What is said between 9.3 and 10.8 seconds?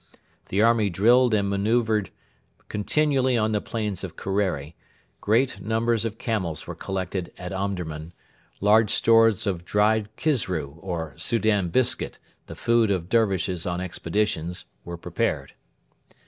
of dried kisru